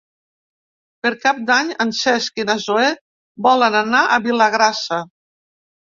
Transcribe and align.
Per 1.05 1.11
Cap 1.25 1.43
d'Any 1.49 1.69
en 1.85 1.93
Cesc 1.99 2.43
i 2.43 2.47
na 2.51 2.57
Zoè 2.65 2.89
volen 3.49 3.77
anar 3.85 4.03
a 4.07 4.19
Vilagrassa. 4.29 5.01